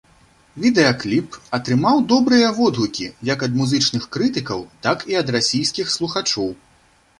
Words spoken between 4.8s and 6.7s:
так і ад расійскіх слухачоў.